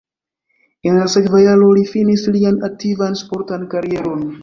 [0.87, 4.31] En la sekva jaro li finis lian aktivan sportan karieron.